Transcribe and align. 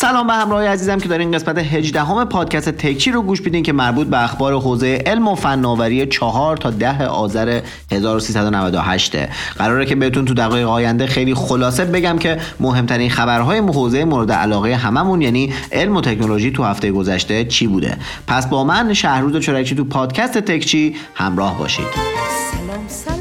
سلام 0.00 0.26
به 0.26 0.32
همراه 0.32 0.66
عزیزم 0.66 0.98
که 0.98 1.08
دارین 1.08 1.32
قسمت 1.32 1.58
18 1.58 2.02
همه 2.02 2.24
پادکست 2.24 2.68
تکچی 2.68 3.10
رو 3.10 3.22
گوش 3.22 3.40
بیدین 3.40 3.62
که 3.62 3.72
مربوط 3.72 4.06
به 4.06 4.24
اخبار 4.24 4.54
حوزه 4.60 5.02
علم 5.06 5.28
و 5.28 5.34
فناوری 5.34 6.06
4 6.06 6.56
تا 6.56 6.70
10 6.70 7.06
آذر 7.06 7.60
1398 7.92 9.16
قراره 9.58 9.86
که 9.86 9.94
بهتون 9.94 10.24
تو 10.24 10.34
دقایق 10.34 10.68
آینده 10.68 11.06
خیلی 11.06 11.34
خلاصه 11.34 11.84
بگم 11.84 12.18
که 12.18 12.38
مهمترین 12.60 13.10
خبرهای 13.10 13.58
حوزه 13.58 14.04
مورد 14.04 14.32
علاقه 14.32 14.74
هممون 14.74 15.22
یعنی 15.22 15.52
علم 15.72 15.96
و 15.96 16.00
تکنولوژی 16.00 16.50
تو 16.50 16.64
هفته 16.64 16.92
گذشته 16.92 17.44
چی 17.44 17.66
بوده؟ 17.66 17.96
پس 18.26 18.46
با 18.46 18.64
من 18.64 18.94
شهروز 18.94 19.44
چرکچی 19.44 19.74
تو 19.74 19.84
پادکست 19.84 20.38
تکچی 20.38 20.96
همراه 21.14 21.58
باشید. 21.58 21.86
سلام 22.52 22.88
سلام. 22.88 23.19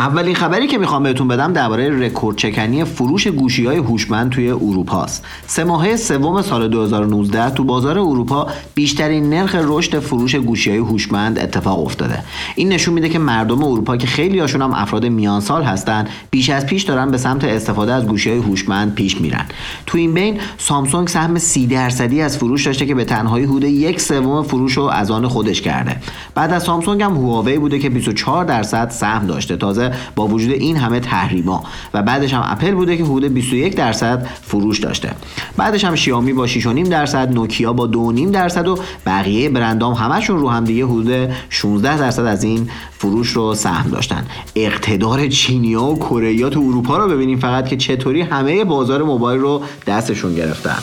اولین 0.00 0.34
خبری 0.34 0.66
که 0.66 0.78
می‌خوام 0.78 1.02
بهتون 1.02 1.28
بدم 1.28 1.52
درباره 1.52 1.98
رکورد 1.98 2.36
چکنی 2.36 2.84
فروش 2.84 3.26
گوشی 3.26 3.66
های 3.66 3.76
هوشمند 3.76 4.30
توی 4.30 4.50
اروپا 4.50 5.02
است. 5.02 5.24
سه 5.46 5.64
ماهه 5.64 5.96
سوم 5.96 6.42
سال 6.42 6.68
2019 6.68 7.50
تو 7.50 7.64
بازار 7.64 7.98
اروپا 7.98 8.46
بیشترین 8.74 9.30
نرخ 9.30 9.56
رشد 9.64 9.98
فروش 9.98 10.34
گوشی 10.34 10.70
های 10.70 10.78
هوشمند 10.78 11.38
اتفاق 11.38 11.86
افتاده. 11.86 12.22
این 12.54 12.68
نشون 12.68 12.94
میده 12.94 13.08
که 13.08 13.18
مردم 13.18 13.64
اروپا 13.64 13.96
که 13.96 14.06
خیلی 14.06 14.38
هاشون 14.38 14.62
هم 14.62 14.74
افراد 14.74 15.06
میان 15.06 15.40
سال 15.40 15.62
هستن، 15.62 16.08
بیش 16.30 16.50
از 16.50 16.66
پیش 16.66 16.82
دارن 16.82 17.10
به 17.10 17.18
سمت 17.18 17.44
استفاده 17.44 17.92
از 17.92 18.06
گوشی 18.06 18.30
های 18.30 18.38
هوشمند 18.38 18.94
پیش 18.94 19.20
میرن. 19.20 19.44
تو 19.86 19.98
این 19.98 20.14
بین 20.14 20.38
سامسونگ 20.58 21.08
سهم 21.08 21.38
30 21.38 21.66
درصدی 21.66 22.20
از 22.20 22.38
فروش 22.38 22.66
داشته 22.66 22.86
که 22.86 22.94
به 22.94 23.04
تنهایی 23.04 23.44
حدود 23.44 23.64
یک 23.64 24.00
سوم 24.00 24.42
فروش 24.42 24.76
رو 24.76 24.82
از 24.82 25.10
آن 25.10 25.28
خودش 25.28 25.62
کرده. 25.62 25.96
بعد 26.34 26.52
از 26.52 26.62
سامسونگ 26.62 27.02
هم 27.02 27.12
هواوی 27.12 27.58
بوده 27.58 27.78
که 27.78 27.90
24 27.90 28.44
درصد 28.44 28.90
سهم 28.90 29.26
داشته. 29.26 29.56
تازه 29.56 29.89
با 30.16 30.26
وجود 30.26 30.50
این 30.50 30.76
همه 30.76 31.00
تحریما. 31.00 31.64
و 31.94 32.02
بعدش 32.02 32.34
هم 32.34 32.42
اپل 32.44 32.74
بوده 32.74 32.96
که 32.96 33.04
حدود 33.04 33.34
21 33.34 33.76
درصد 33.76 34.26
فروش 34.42 34.78
داشته. 34.78 35.10
بعدش 35.56 35.84
هم 35.84 35.94
شیائومی 35.94 36.32
با 36.32 36.46
6.5 36.46 36.88
درصد 36.88 37.32
نوکیا 37.32 37.72
با 37.72 38.12
2.5 38.16 38.20
درصد 38.32 38.68
و 38.68 38.78
بقیه 39.06 39.48
برندام 39.48 39.94
همشون 39.94 40.38
رو 40.38 40.50
هم 40.50 40.64
دیگه 40.64 40.84
حدود 40.84 41.30
16 41.50 41.98
درصد 41.98 42.24
از 42.24 42.44
این 42.44 42.70
فروش 42.98 43.28
رو 43.28 43.54
سهم 43.54 43.90
داشتن. 43.90 44.26
اقتدار 44.56 45.28
چینیا 45.28 45.84
و 45.84 45.98
کره 45.98 46.50
تو 46.50 46.60
اروپا 46.60 46.96
رو 46.96 47.08
ببینیم 47.08 47.38
فقط 47.38 47.68
که 47.68 47.76
چطوری 47.76 48.22
همه 48.22 48.64
بازار 48.64 49.02
موبایل 49.02 49.40
رو 49.40 49.62
دستشون 49.86 50.34
گرفتن. 50.34 50.78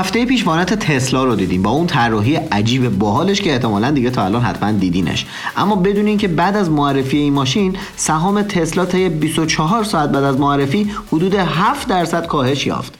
هفته 0.00 0.24
پیش 0.24 0.46
وانت 0.46 0.74
تسلا 0.74 1.24
رو 1.24 1.34
دیدیم. 1.34 1.62
با 1.62 1.70
اون 1.70 1.86
طراحی 1.86 2.36
عجیب 2.36 2.98
باحالش 2.98 3.40
که 3.40 3.52
احتمالا 3.52 3.90
دیگه 3.90 4.10
تا 4.10 4.24
الان 4.24 4.42
حتما 4.42 4.72
دیدینش. 4.72 5.26
اما 5.56 5.76
بدونین 5.76 6.18
که 6.18 6.28
بعد 6.28 6.56
از 6.56 6.70
معرفی 6.70 7.16
این 7.16 7.32
ماشین 7.32 7.76
سهام 7.96 8.42
تسلا 8.42 8.84
طی 8.84 9.08
24 9.08 9.84
ساعت 9.84 10.10
بعد 10.10 10.24
از 10.24 10.40
معرفی 10.40 10.90
حدود 11.12 11.34
7 11.34 11.88
درصد 11.88 12.26
کاهش 12.26 12.66
یافت. 12.66 12.98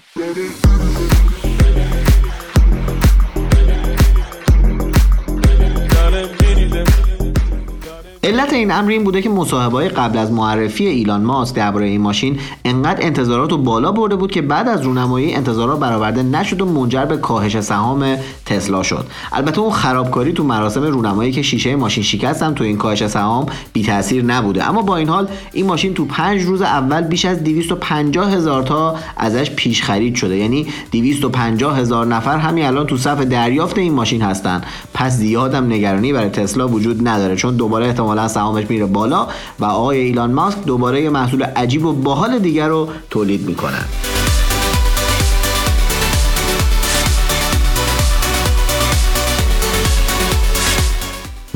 علت 8.31 8.53
این 8.53 8.71
امر 8.71 8.91
این 8.91 9.05
بوده 9.05 9.23
که 9.23 9.29
مصاحبه 9.29 9.89
قبل 9.89 10.19
از 10.19 10.33
معرفی 10.33 10.87
ایلان 10.87 11.23
ماسک 11.23 11.55
درباره 11.55 11.87
این 11.87 12.01
ماشین 12.01 12.39
انقدر 12.65 13.07
انتظارات 13.07 13.51
رو 13.51 13.59
بالا 13.59 13.93
برده 13.93 14.17
بود 14.17 14.31
که 14.31 14.43
بعد 14.43 14.69
از 14.69 14.83
رونمایی 14.83 15.35
انتظارات 15.35 15.79
برآورده 15.79 16.23
نشد 16.23 16.61
و 16.61 16.67
منجر 16.67 17.05
به 17.05 17.17
کاهش 17.17 17.61
سهام 17.61 18.17
تسلا 18.47 18.83
شد. 18.83 19.07
البته 19.33 19.61
اون 19.61 19.71
خرابکاری 19.71 20.33
تو 20.33 20.45
مراسم 20.45 20.83
رونمایی 20.83 21.33
که 21.33 21.43
شیشه 21.43 21.77
ماشین 21.77 22.03
شکستم 22.03 22.55
تو 22.55 22.65
این 22.65 22.77
کاهش 22.77 23.07
سهام 23.07 23.47
بی 23.73 23.83
تاثیر 23.83 24.25
نبوده. 24.25 24.69
اما 24.69 24.83
با 24.83 24.97
این 24.97 25.09
حال 25.09 25.29
این 25.53 25.67
ماشین 25.67 25.95
تو 25.95 26.05
پنج 26.05 26.43
روز 26.43 26.63
اول 26.63 27.01
بیش 27.01 27.25
از 27.25 27.45
250 27.45 28.33
هزار 28.33 28.63
تا 28.63 28.97
ازش 29.17 29.51
پیش 29.51 29.83
خرید 29.83 30.15
شده. 30.15 30.37
یعنی 30.37 30.67
250 30.93 31.79
هزار 31.79 32.07
نفر 32.07 32.39
همین 32.39 32.65
الان 32.65 32.87
تو 32.87 32.97
صف 32.97 33.21
دریافت 33.21 33.79
این 33.79 33.93
ماشین 33.93 34.23
هستن. 34.23 34.63
پس 34.95 35.13
زیادم 35.13 35.67
نگرانی 35.67 36.13
برای 36.13 36.29
تسلا 36.29 36.69
وجود 36.69 37.09
نداره 37.09 37.37
چون 37.37 37.57
دوباره 37.57 37.93
سهامش 38.29 38.65
میره 38.69 38.87
بالا 38.87 39.27
و 39.61 39.65
آقای 39.65 39.99
ایلان 39.99 40.33
ماسک 40.33 40.65
دوباره 40.65 41.03
یه 41.03 41.11
محصول 41.11 41.43
عجیب 41.43 41.85
و 41.85 41.93
باحال 41.93 42.39
دیگر 42.39 42.69
رو 42.69 42.89
تولید 43.11 43.47
می‌کنن 43.47 43.85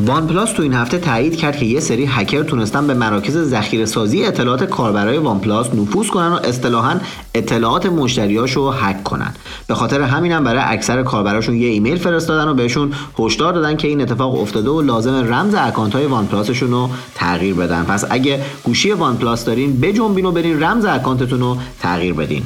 OnePlus 0.06 0.52
تو 0.52 0.62
این 0.62 0.74
هفته 0.74 0.98
تایید 0.98 1.36
کرد 1.36 1.56
که 1.56 1.66
یه 1.66 1.80
سری 1.80 2.06
هکر 2.06 2.42
تونستن 2.42 2.86
به 2.86 2.94
مراکز 2.94 3.38
ذخیره 3.38 3.86
سازی 3.86 4.24
اطلاعات 4.24 4.64
کاربرای 4.64 5.18
OnePlus 5.18 5.74
نفوذ 5.74 6.08
کنن 6.08 6.28
و 6.28 6.34
اصطلاحا 6.34 7.00
اطلاعات 7.34 7.86
مشتریاشو 7.86 8.70
هک 8.70 9.02
کنن. 9.02 9.34
به 9.66 9.74
خاطر 9.74 10.00
همینم 10.00 10.44
برای 10.44 10.62
اکثر 10.64 11.02
کاربراشون 11.02 11.56
یه 11.56 11.68
ایمیل 11.68 11.96
فرستادن 11.96 12.48
و 12.48 12.54
بهشون 12.54 12.92
هشدار 13.18 13.52
دادن 13.52 13.76
که 13.76 13.88
این 13.88 14.00
اتفاق 14.00 14.40
افتاده 14.40 14.70
و 14.70 14.80
لازم 14.80 15.14
رمز 15.14 15.54
اکانت 15.54 15.94
های 15.94 16.06
OnePlus 16.06 16.26
شون 16.26 16.70
رو 16.70 16.90
تغییر 17.14 17.54
بدن. 17.54 17.84
پس 17.84 18.04
اگه 18.10 18.44
گوشی 18.64 18.92
OnePlus 18.92 19.44
دارین 19.44 19.80
بجنبین 19.80 20.24
و 20.24 20.32
برین 20.32 20.62
رمز 20.62 20.84
اکانتتون 20.84 21.40
رو 21.40 21.56
تغییر 21.80 22.14
بدین. 22.14 22.42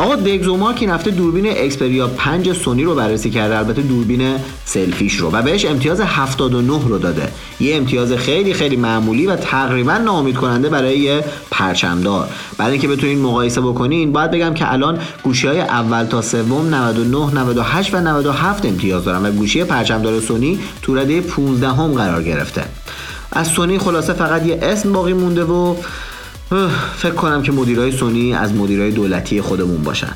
آقا 0.00 0.16
DxOMark 0.16 0.76
این 0.80 0.90
هفته 0.90 1.10
دوربین 1.10 1.46
Xperia 1.46 2.06
5 2.08 2.52
سونی 2.52 2.84
رو 2.84 2.94
بررسی 2.94 3.30
کرده 3.30 3.58
البته 3.58 3.82
دوربین 3.82 4.36
سلفیش 4.64 5.16
رو 5.16 5.30
و 5.30 5.42
بهش 5.42 5.64
امتیاز 5.64 6.00
79 6.00 6.80
رو 6.88 6.98
داده. 6.98 7.28
یه 7.60 7.76
امتیاز 7.76 8.12
خیلی 8.12 8.54
خیلی 8.54 8.76
معمولی 8.76 9.26
و 9.26 9.36
تقریبا 9.36 9.98
ناامید 9.98 10.36
کننده 10.36 10.68
برای 10.68 10.98
یه 10.98 11.24
پرچمدار. 11.50 12.28
برای 12.58 12.72
اینکه 12.72 12.88
بتونین 12.88 13.18
مقایسه 13.18 13.60
بکنین 13.60 14.12
باید 14.12 14.30
بگم 14.30 14.54
که 14.54 14.72
الان 14.72 14.98
گوشی 15.22 15.46
های 15.46 15.60
اول 15.60 16.04
تا 16.04 16.22
سوم 16.22 16.74
99 16.74 17.40
98 17.40 17.94
و 17.94 18.00
97 18.00 18.66
امتیاز 18.66 19.04
دارن 19.04 19.26
و 19.26 19.30
گوشی 19.30 19.64
پرچمدار 19.64 20.20
سونی 20.20 20.58
تو 20.82 20.94
رده 20.94 21.20
15 21.20 21.68
هم 21.68 21.92
قرار 21.92 22.22
گرفته. 22.22 22.64
از 23.32 23.48
سونی 23.48 23.78
خلاصه 23.78 24.12
فقط 24.12 24.46
یه 24.46 24.58
اسم 24.62 24.92
باقی 24.92 25.12
مونده 25.12 25.44
و 25.44 25.74
فکر 26.96 27.14
کنم 27.14 27.42
که 27.42 27.52
مدیرای 27.52 27.92
سونی 27.92 28.34
از 28.34 28.54
مدیرای 28.54 28.90
دولتی 28.90 29.40
خودمون 29.40 29.82
باشن. 29.82 30.12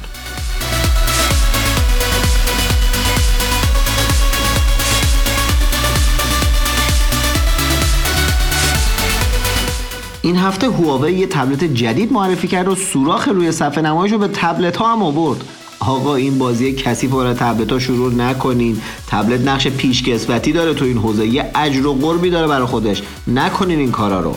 این 10.22 10.36
هفته 10.36 10.70
هواوی 10.70 11.12
یه 11.12 11.26
تبلت 11.26 11.64
جدید 11.64 12.12
معرفی 12.12 12.48
کرد 12.48 12.68
و 12.68 12.74
سوراخ 12.74 13.28
روی 13.28 13.52
صفحه 13.52 13.82
نمایش 13.82 14.12
رو 14.12 14.18
به 14.18 14.28
تبلت 14.28 14.76
ها 14.76 14.92
هم 14.92 15.02
آورد. 15.02 15.44
آقا 15.80 16.14
این 16.14 16.38
بازی 16.38 16.72
کثیف 16.72 17.10
برای 17.10 17.34
تبلت 17.34 17.72
ها 17.72 17.78
شروع 17.78 18.14
نکنین. 18.14 18.80
تبلت 19.06 19.40
نقش 19.40 19.68
پیشکسوتی 19.68 20.52
داره 20.52 20.74
تو 20.74 20.84
این 20.84 20.98
حوزه. 20.98 21.26
یه 21.26 21.50
اجر 21.54 21.86
و 21.86 21.94
قربی 21.94 22.30
داره 22.30 22.46
برای 22.46 22.66
خودش. 22.66 23.02
نکنین 23.26 23.78
این 23.78 23.90
کارا 23.90 24.20
رو. 24.20 24.36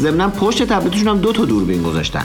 ضمنا 0.00 0.28
پشت 0.28 0.62
تبلتشون 0.62 1.08
هم 1.08 1.18
دو 1.18 1.32
تا 1.32 1.44
دوربین 1.44 1.82
گذاشتن. 1.82 2.24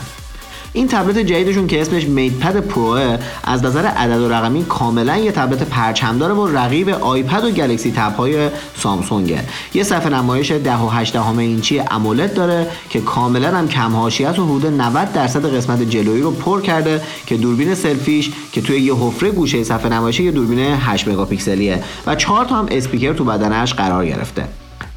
این 0.73 0.87
تبلت 0.87 1.17
جدیدشون 1.17 1.67
که 1.67 1.81
اسمش 1.81 2.05
MatePad 2.05 2.59
Pro 2.59 3.17
از 3.43 3.63
نظر 3.63 3.85
عدد 3.85 4.21
و 4.21 4.29
رقمی 4.29 4.65
کاملا 4.65 5.17
یه 5.17 5.31
تبلت 5.31 5.63
پرچمدار 5.63 6.31
و 6.31 6.57
رقیب 6.57 6.89
آیپد 6.89 7.43
و 7.43 7.51
Galaxy 7.51 7.91
Tab 7.91 8.15
های 8.15 8.49
سامسونگه 8.77 9.43
یه 9.73 9.83
صفحه 9.83 10.09
نمایش 10.09 10.51
10 10.51 10.77
و 10.77 10.87
8 10.87 11.15
دهم 11.15 11.43
اینچی 11.43 11.79
AMOLED 11.79 12.33
داره 12.33 12.67
که 12.89 13.01
کاملا 13.01 13.57
هم 13.57 13.67
کم 13.67 13.95
و 13.95 14.09
حدود 14.09 14.65
90 14.65 15.13
درصد 15.13 15.55
قسمت 15.55 15.81
جلویی 15.81 16.21
رو 16.21 16.31
پر 16.31 16.61
کرده 16.61 17.01
که 17.25 17.37
دوربین 17.37 17.75
سلفیش 17.75 18.31
که 18.51 18.61
توی 18.61 18.81
یه 18.81 18.95
حفره 18.95 19.31
گوشه 19.31 19.63
صفحه 19.63 19.89
نمایشی 19.89 20.23
یه 20.23 20.31
دوربین 20.31 20.59
8 20.59 21.07
مگاپیکسلیه 21.07 21.83
و 22.07 22.15
4 22.15 22.45
تا 22.45 22.55
هم 22.55 22.67
اسپیکر 22.71 23.13
تو 23.13 23.23
بدنش 23.23 23.73
قرار 23.73 24.05
گرفته. 24.05 24.47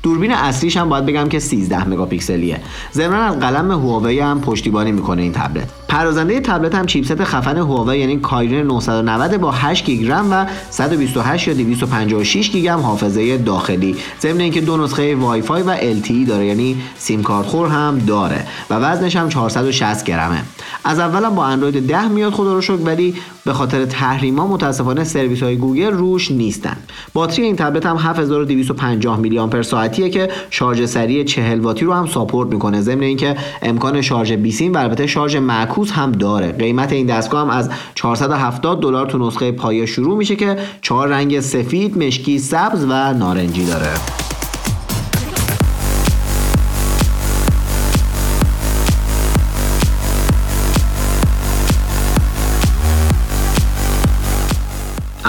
دوربین 0.03 0.33
اصلیش 0.33 0.77
هم 0.77 0.89
باید 0.89 1.07
بگم 1.07 1.29
که 1.29 1.39
13 1.39 1.89
مگاپیکسلیه. 1.89 2.61
ضمنا 2.93 3.21
از 3.21 3.39
قلم 3.39 3.71
هواوی 3.71 4.21
هم 4.21 4.41
پشتیبانی 4.41 4.93
می‌کنه 4.93 5.23
این 5.23 5.33
تبلت. 5.33 5.69
پردازنده 5.91 6.41
تبلت 6.41 6.75
هم 6.75 6.87
chipset 6.87 7.25
خفن 7.25 7.57
هواوی 7.57 7.99
یعنی 7.99 8.17
Kirin 8.17 8.67
990 8.67 9.37
با 9.37 9.51
8 9.51 9.85
گیگ 9.85 10.11
رم 10.11 10.33
و 10.33 10.47
128 10.71 11.49
یا 11.49 11.55
256 11.55 12.51
گیگ 12.51 12.67
هم 12.67 12.81
حافظه 12.81 13.37
داخلی. 13.39 13.97
ضمن 14.21 14.41
اینکه 14.41 14.61
دو 14.61 14.77
نسخه 14.77 15.15
وای 15.15 15.43
فای 15.43 15.63
و 15.63 15.77
LTE 15.77 16.29
داره 16.29 16.47
یعنی 16.47 16.77
سیم 16.99 17.23
کارت 17.23 17.47
خور 17.47 17.69
هم 17.69 17.99
داره 17.99 18.47
و 18.71 18.75
وزنش 18.75 19.17
هم 19.17 19.29
460 19.29 20.05
گرمه. 20.05 20.43
از 20.85 20.99
اولم 20.99 21.35
با 21.35 21.45
اندروید 21.45 21.87
10 21.87 22.09
میاد 22.09 22.33
خدا 22.33 22.55
رو 22.55 22.61
شکر 22.61 22.83
ولی 22.85 23.15
به 23.45 23.53
خاطر 23.53 23.85
تحریما 23.85 24.47
متاسفانه 24.47 25.05
سرویس 25.05 25.43
های 25.43 25.57
گوگل 25.57 25.91
روش 25.91 26.31
نیستن. 26.31 26.77
باتری 27.13 27.45
این 27.45 27.57
تبلت 27.57 27.87
هم 27.87 27.97
7250 27.97 29.19
میلی 29.19 29.39
آمپر 29.39 29.63
ساعتیه 29.63 30.11
که 30.11 30.29
شارژ 30.51 30.85
سریع 30.85 31.25
40 31.25 31.61
واتی 31.61 31.85
رو 31.85 31.93
هم 31.93 32.07
support 32.07 32.49
می‌کنه. 32.49 32.81
ضمن 32.81 33.03
اینکه 33.03 33.37
امکان 33.63 34.03
شارژ 34.03 34.33
بیسیم 34.33 34.73
و 34.73 34.77
البته 34.77 35.07
شارژ 35.07 35.37
معکوس 35.37 35.80
هم 35.89 36.13
داره. 36.13 36.53
قیمت 36.53 36.93
این 36.93 37.07
دستگاه 37.07 37.41
هم 37.41 37.51
از 37.51 37.71
470 37.95 38.83
دلار 38.83 39.07
تو 39.07 39.19
نسخه 39.19 39.53
پایه 39.53 39.87
شروع 39.87 40.17
میشه 40.17 40.37
که 40.37 40.57
چهار 40.83 41.09
رنگ 41.09 41.41
سفید، 41.41 41.99
مشکی، 41.99 42.39
سبز 42.39 42.85
و 42.85 43.15
نارنجی 43.15 43.67
داره. 43.67 44.30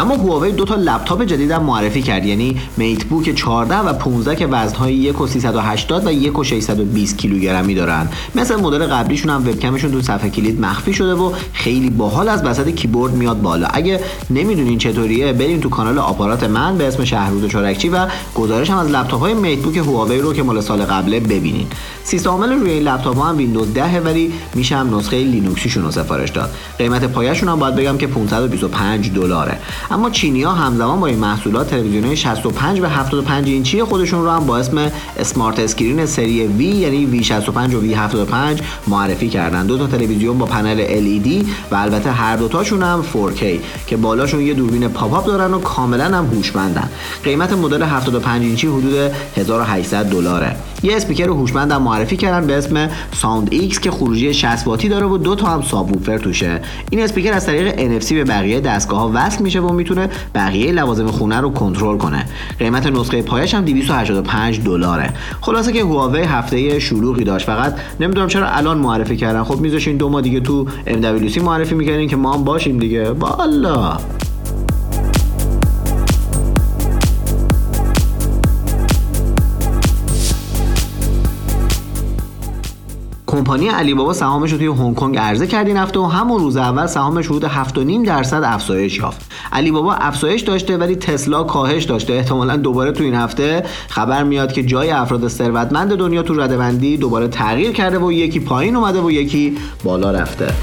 اما 0.02 0.16
هواوی 0.16 0.52
دو 0.52 0.66
تا 0.66 0.76
لپتاپ 0.76 1.24
جدید 1.24 1.52
هم 1.52 1.64
معرفی 1.64 2.02
کرد. 2.02 2.26
یعنی 2.26 2.58
MateBook 2.78 3.36
14 3.36 3.78
و 3.78 3.94
15 3.94 4.36
که 4.36 4.48
وزنهای 4.48 4.94
1 4.94 5.22
و 5.22 5.28
380 5.28 6.08
و 6.08 6.12
1 6.12 6.40
و 6.40 6.44
620 6.44 7.18
کیلوگرمی 7.18 7.76
دارن. 7.76 8.10
مثل 8.36 8.56
مدل 8.56 8.88
قبلیشون 8.88 9.32
هم 9.32 9.42
وبکمشون 9.42 9.92
تو 9.92 10.02
صفحه 10.02 10.30
کلید 10.30 10.62
مخفی 10.62 10.94
شده 10.94 11.14
و 11.14 11.34
خیلی 11.54 11.90
باحال 11.90 12.30
از 12.30 12.46
وسط 12.46 12.70
کیبورد 12.70 13.14
میاد 13.14 13.42
بالا. 13.42 13.68
اگه 13.74 14.00
نمی‌دونین 14.30 14.78
چطوریه 14.78 15.34
بریم 15.34 15.60
تو 15.60 15.70
کانال 15.70 16.00
آپارات 16.00 16.44
من 16.44 16.78
به 16.78 16.88
اسم 16.88 17.04
شهرود 17.04 17.48
چارکچی 17.48 17.90
و 17.90 18.08
گزارش 18.36 18.70
هم 18.70 18.78
از 18.78 18.88
لپتاپ 18.88 19.20
های 19.20 19.34
MateBook 19.34 19.78
هواوی 19.78 20.18
رو 20.18 20.34
که 20.34 20.44
مال 20.44 20.62
سال 20.62 20.82
قبله 20.82 21.20
ببینین. 21.20 21.68
سیستم 22.04 22.30
عامل 22.30 22.52
روی 22.52 22.72
این 22.72 22.84
لپتاپ 22.84 23.18
ها 23.18 23.30
هم 23.30 23.38
ویندوز 23.38 23.74
10 23.74 24.00
ولی 24.00 24.34
میشه 24.56 24.76
هم 24.76 24.98
نسخه 24.98 25.18
لینوکسیشون 25.18 25.84
رو 25.84 25.92
سفارش 25.92 26.30
داد. 26.30 26.50
قیمت 26.78 27.04
پایه‌شون 27.06 27.50
هم 27.50 27.60
باید 27.60 27.76
بگم 27.76 27.98
که 27.98 28.08
525 28.08 29.12
دلاره. 29.12 29.58
اما 29.92 30.10
چینی 30.10 30.44
ها 30.44 30.52
همزمان 30.52 31.00
با 31.00 31.08
این 31.08 31.20
محصولات 31.20 31.70
تلویزیون 31.70 32.16
65 32.16 32.80
و 32.80 32.86
75 32.86 33.48
اینچی 33.48 33.84
خودشون 33.84 34.24
رو 34.24 34.30
هم 34.30 34.46
با 34.46 34.58
اسم 34.58 34.92
Smart 35.20 35.60
Screen 35.60 36.06
سری 36.06 36.48
V 36.48 36.66
یعنی 36.66 37.24
V65 37.24 37.74
و 37.74 37.82
V75 37.82 38.62
معرفی 38.88 39.30
کردن. 39.30 39.66
دو 39.66 39.78
تا 39.78 39.88
تلویزیون 39.88 40.38
با 40.38 40.46
پنل 40.46 40.86
LED 40.86 41.46
و 41.72 41.76
البته 41.76 42.12
هر 42.12 42.36
دوتاشون 42.36 42.84
هم 42.84 43.04
4K 43.14 43.44
که 43.88 43.98
بالاشون 43.98 44.42
یه 44.42 44.54
دوربین 44.54 44.88
pop-up 44.88 45.26
دارن 45.26 45.54
و 45.54 45.60
کاملا 45.60 46.06
هم 46.06 46.26
هوشمندن. 46.26 46.90
قیمت 47.24 47.54
مدل 47.54 47.84
75 47.84 48.42
اینچی 48.42 48.68
حدود 48.68 49.12
1800 49.38 50.06
دلاره. 50.06 50.56
یه 50.84 50.96
اسپیکر 50.96 51.28
هوشمند 51.28 51.74
معرفی 51.74 52.18
کردن 52.18 52.48
به 52.48 52.58
اسم 52.58 52.90
Sound 53.14 53.48
X 53.52 53.80
که 53.80 53.92
خروجی 53.92 54.34
60 54.34 54.68
واتی 54.68 54.90
داره 54.90 55.06
و 55.06 55.18
دو 55.18 55.36
تا 55.36 55.48
هم 55.48 55.62
sub 55.62 56.18
توشه. 56.18 56.62
این 56.90 57.02
اسپیکر 57.02 57.34
از 57.34 57.46
طریق 57.46 57.76
NFC 57.76 58.14
به 58.14 58.24
بقیه 58.24 58.60
دستگاه 58.60 59.00
ها 59.00 59.12
وصل 59.14 59.44
میشه 59.44 59.60
و 59.60 59.74
می‌تونه 59.74 60.10
بقیه 60.36 60.72
لوازم 60.72 61.08
خونه 61.08 61.40
رو 61.40 61.50
کنترل 61.50 61.98
کنه. 61.98 62.26
قیمت 62.60 62.88
نسخه 62.88 63.22
پایش 63.22 63.54
هم 63.54 63.66
285 63.66 64.62
دلاره. 64.64 65.14
خلاصه 65.42 65.74
که 65.74 65.84
هواوی 65.84 66.22
هفته 66.22 66.80
شلوغی 66.80 67.24
داشت. 67.24 67.46
فقط 67.46 67.76
نمی‌دونم 68.00 68.28
چرا 68.28 68.48
الان 68.48 68.78
معرفی 68.78 69.18
کردن. 69.18 69.44
خب 69.44 69.60
میذاشین 69.60 69.98
دو 69.98 70.10
ما 70.10 70.22
دیگه 70.22 70.40
تو 70.40 70.68
MWC 70.88 71.38
معرفی 71.38 71.76
می‌کردین 71.76 72.10
که 72.10 72.16
ما 72.16 72.34
هم 72.34 72.44
باشیم 72.44 72.78
دیگه. 72.80 73.12
والا! 73.12 73.98
کمپانی 83.32 83.68
علی 83.68 83.94
بابا 83.94 84.14
سهامش 84.14 84.52
رو 84.52 84.58
توی 84.58 84.68
هنگ 84.68 84.96
کنگ 84.96 85.18
عرضه 85.18 85.48
کرد 85.48 85.68
این 85.68 85.78
هفته 85.78 86.00
و 86.00 86.06
همون 86.06 86.40
روز 86.40 86.58
اول 86.58 86.86
سهامش 86.86 87.26
حدود 87.26 87.46
7.5 87.46 88.08
درصد 88.08 88.42
افزایش 88.46 88.98
یافت. 88.98 89.32
علی 89.52 89.72
بابا 89.72 89.94
افزایش 89.94 90.42
داشته 90.42 90.78
ولی 90.78 90.96
تسلا 90.96 91.44
کاهش 91.44 91.84
داشته. 91.84 92.14
احتمالا 92.14 92.58
دوباره 92.58 92.92
تو 92.92 93.04
این 93.04 93.16
هفته 93.16 93.66
خبر 93.90 94.24
میاد 94.24 94.52
که 94.52 94.64
جای 94.64 94.92
افراد 94.92 95.28
ثروتمند 95.28 95.96
دنیا 95.96 96.24
تو 96.24 96.34
ردبندی 96.34 96.98
دوباره 96.98 97.28
تغییر 97.28 97.72
کرده 97.72 98.00
و 98.00 98.12
یکی 98.12 98.40
پایین 98.40 98.76
اومده 98.76 99.02
و 99.02 99.12
یکی 99.12 99.58
بالا 99.84 100.12
رفته. 100.12 100.54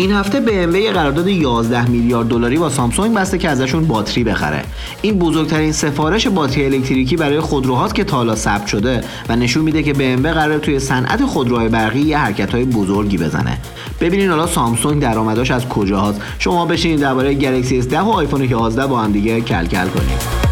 این 0.00 0.12
هفته 0.12 0.40
BMW 0.46 0.74
یه 0.74 0.92
قرارداد 0.92 1.28
11 1.28 1.90
میلیارد 1.90 2.28
دلاری 2.28 2.58
با 2.58 2.70
سامسونگ 2.70 3.14
بسته 3.14 3.38
که 3.38 3.48
ازشون 3.48 3.86
باتری 3.86 4.24
بخره. 4.24 4.64
این 5.02 5.18
بزرگترین 5.18 5.72
سفارش 5.72 6.26
باتری 6.26 6.64
الکتریکی 6.64 7.16
برای 7.16 7.40
خودروهاست 7.40 7.94
که 7.94 8.04
تا 8.04 8.16
حالا 8.16 8.34
ثبت 8.34 8.66
شده 8.66 9.00
و 9.28 9.36
نشون 9.36 9.64
میده 9.64 9.82
که 9.82 9.92
BMW 9.92 10.26
قرار 10.26 10.58
توی 10.58 10.78
صنعت 10.80 11.24
خودروهای 11.24 11.68
برقی 11.68 12.00
یه 12.00 12.18
حرکت‌های 12.18 12.64
بزرگی 12.64 13.18
بزنه. 13.18 13.58
ببینین 14.00 14.30
حالا 14.30 14.46
سامسونگ 14.46 15.02
درآمداش 15.02 15.50
از 15.50 15.68
کجاست. 15.68 16.20
شما 16.38 16.66
بشینید 16.66 17.00
درباره 17.00 17.34
گلکسی 17.34 17.82
S10 17.82 17.92
و 17.92 18.10
آیفون 18.10 18.44
11 18.44 18.86
با 18.86 19.00
هم 19.00 19.12
دیگه 19.12 19.40
کل 19.40 19.66
کل 19.66 19.88
کنید. 19.88 20.47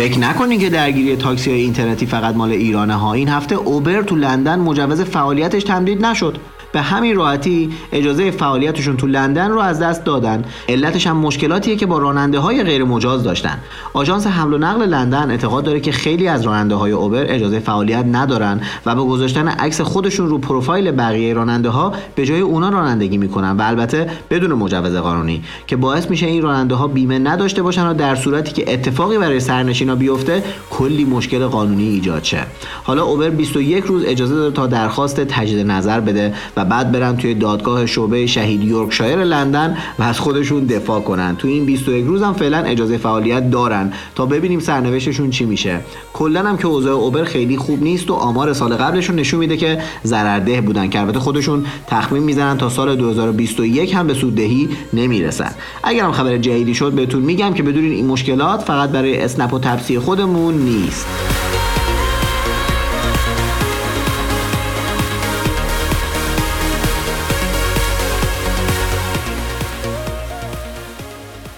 فکر 0.00 0.18
نکنین 0.18 0.60
که 0.60 0.70
درگیری 0.70 1.16
تاکسی 1.16 1.50
های 1.50 1.60
اینترنتی 1.60 2.06
فقط 2.06 2.34
مال 2.34 2.50
ایرانه 2.50 2.94
ها. 2.94 3.12
این 3.12 3.28
هفته 3.28 3.54
اوبر 3.54 4.02
تو 4.02 4.16
لندن 4.16 4.58
مجوز 4.58 5.00
فعالیتش 5.00 5.64
تمدید 5.64 6.06
نشد. 6.06 6.38
به 6.72 6.80
همین 6.80 7.16
راحتی 7.16 7.70
اجازه 7.92 8.30
فعالیتشون 8.30 8.96
تو 8.96 9.06
لندن 9.06 9.50
رو 9.50 9.58
از 9.58 9.78
دست 9.78 10.04
دادن. 10.04 10.44
علتش 10.68 11.06
هم 11.06 11.16
مشکلاتیه 11.16 11.76
که 11.76 11.86
با 11.86 11.98
راننده 11.98 12.38
های 12.38 12.62
غیر 12.62 12.84
مجاز 12.84 13.22
داشتن. 13.22 13.58
آژانس 13.92 14.26
حمل 14.26 14.54
و 14.54 14.58
نقل 14.58 14.88
لندن 14.88 15.30
اعتقاد 15.30 15.64
داره 15.64 15.80
که 15.80 15.92
خیلی 15.92 16.28
از 16.28 16.42
راننده 16.42 16.74
های 16.74 16.92
اوبر 16.92 17.24
اجازه 17.28 17.58
فعالیت 17.58 18.04
ندارن 18.12 18.60
و 18.86 18.94
با 18.94 19.04
گذاشتن 19.04 19.48
عکس 19.48 19.80
خودشون 19.80 20.28
رو 20.28 20.38
پروفایل 20.38 20.90
بقیه 20.90 21.34
راننده 21.34 21.68
ها 21.68 21.92
به 22.14 22.26
جای 22.26 22.40
اونا 22.40 22.68
رانندگی 22.68 23.18
می‌کنن 23.18 23.56
و 23.56 23.62
البته 23.62 24.10
بدون 24.30 24.52
مجوز 24.52 24.96
قانونی 24.96 25.42
که 25.66 25.76
باعث 25.76 26.10
میشه 26.10 26.26
این 26.26 26.42
راننده 26.42 26.74
ها 26.74 26.86
بیمه 26.86 27.18
نداشته 27.18 27.62
باشن 27.62 27.86
و 27.86 27.94
در 27.94 28.14
صورتی 28.14 28.52
که 28.52 28.72
اتفاقی 28.72 29.18
برای 29.18 29.40
سرنشینا 29.40 29.94
بیفته 29.94 30.42
کلی 30.70 31.04
مشکل 31.04 31.46
قانونی 31.46 31.88
ایجاد 31.88 32.24
شه. 32.24 32.46
حالا 32.84 33.04
اوبر 33.04 33.30
21 33.30 33.84
روز 33.84 34.04
اجازه 34.06 34.34
داره 34.34 34.54
تا 34.54 34.66
درخواست 34.66 35.20
تجدید 35.20 35.66
نظر 35.66 36.00
بده 36.00 36.34
بعد 36.64 36.92
برن 36.92 37.16
توی 37.16 37.34
دادگاه 37.34 37.86
شعبه 37.86 38.26
شهید 38.26 38.64
یورکشایر 38.64 39.24
لندن 39.24 39.76
و 39.98 40.02
از 40.02 40.20
خودشون 40.20 40.64
دفاع 40.64 41.00
کنن. 41.00 41.36
تو 41.36 41.48
این 41.48 41.66
21 41.66 42.04
روز 42.04 42.22
هم 42.22 42.32
فعلا 42.32 42.58
اجازه 42.58 42.98
فعالیت 42.98 43.50
دارن. 43.50 43.92
تا 44.14 44.26
ببینیم 44.26 44.60
سرنوشتشون 44.60 45.30
چی 45.30 45.44
میشه. 45.44 45.80
کلا 46.12 46.42
هم 46.42 46.56
که 46.56 46.66
اوضاع 46.66 46.94
اوبر 46.94 47.24
خیلی 47.24 47.56
خوب 47.56 47.82
نیست 47.82 48.10
و 48.10 48.14
آمار 48.14 48.52
سال 48.52 48.74
قبلشون 48.74 49.16
نشون 49.16 49.40
میده 49.40 49.56
که 49.56 49.78
ضررده 50.04 50.60
بودن 50.60 50.88
که 50.88 51.00
البته 51.00 51.18
خودشون 51.18 51.64
تخمین 51.86 52.22
می‌زنن 52.22 52.58
تا 52.58 52.68
سال 52.68 52.96
2021 52.96 53.94
هم 53.94 54.06
به 54.06 54.14
سوددهی 54.14 54.68
نمی‌رسن. 54.92 55.50
اگرم 55.82 56.12
خبر 56.12 56.38
جدیدی 56.38 56.74
شد 56.74 56.92
بهتون 56.92 57.22
میگم 57.22 57.54
که 57.54 57.62
بدونین 57.62 57.92
این 57.92 58.06
مشکلات 58.06 58.62
فقط 58.62 58.90
برای 58.90 59.20
اسنپ 59.20 59.54
و 59.54 59.58
تپسی 59.58 59.98
خودمون 59.98 60.54
نیست. 60.54 61.06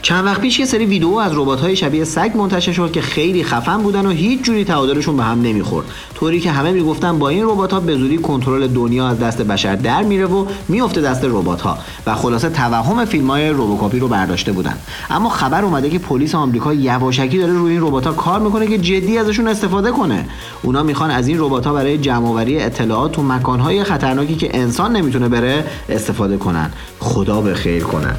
چند 0.02 0.26
وقت 0.26 0.40
پیش 0.40 0.58
یه 0.58 0.66
سری 0.66 0.86
ویدیو 0.86 1.14
از 1.14 1.32
های 1.32 1.76
شبیه 1.76 2.04
سگ 2.04 2.30
منتشر 2.34 2.72
شد 2.72 2.92
که 2.92 3.00
خیلی 3.00 3.44
خفن 3.44 3.82
بودن 3.82 4.06
و 4.06 4.10
هیچ 4.10 4.42
جوری 4.42 4.64
تعادلشون 4.64 5.16
به 5.16 5.22
هم 5.22 5.42
نمی‌خورد. 5.42 5.86
طوری 6.14 6.40
که 6.40 6.50
همه 6.50 6.72
می‌گفتن 6.72 7.18
با 7.18 7.28
این 7.28 7.44
ربات 7.44 7.72
ها 7.72 7.80
به 7.80 7.96
زودی 7.96 8.18
کنترل 8.18 8.66
دنیا 8.66 9.08
از 9.08 9.18
دست 9.18 9.42
بشر 9.42 9.76
در 9.76 10.02
میره 10.02 10.26
و 10.26 10.46
میفته 10.68 11.00
دست 11.00 11.24
ربات 11.24 11.60
ها 11.60 11.78
و 12.06 12.14
خلاصه 12.14 12.48
توهم 12.48 13.04
فیلم 13.04 13.30
های 13.30 13.48
روبوکاپی 13.48 13.98
رو 13.98 14.08
برداشته 14.08 14.52
بودن. 14.52 14.74
اما 15.10 15.28
خبر 15.28 15.64
اومده 15.64 15.90
که 15.90 15.98
پلیس 15.98 16.34
آمریکا 16.34 16.74
یواشکی 16.74 17.38
داره 17.38 17.52
روی 17.52 17.72
این 17.72 17.82
ربات 17.82 18.06
ها 18.06 18.12
کار 18.12 18.40
می‌کنه 18.40 18.66
که 18.66 18.78
جدی 18.78 19.18
ازشون 19.18 19.48
استفاده 19.48 19.90
کنه. 19.90 20.28
اونا 20.62 20.82
می‌خوان 20.82 21.10
از 21.10 21.28
این 21.28 21.40
ربات 21.40 21.66
ها 21.66 21.72
برای 21.72 21.98
جمع 21.98 22.44
اطلاعات 22.48 23.12
تو 23.12 23.22
مکان 23.22 23.60
های 23.60 23.84
خطرناکی 23.84 24.34
که 24.34 24.56
انسان 24.58 24.96
نمی‌تونه 24.96 25.28
بره 25.28 25.64
استفاده 25.88 26.36
کنن. 26.36 26.70
خدا 26.98 27.40
به 27.40 27.54
خیر 27.54 27.82
کنن 27.82 28.16